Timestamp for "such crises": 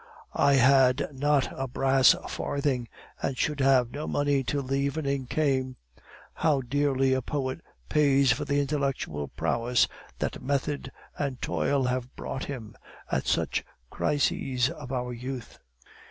13.27-14.71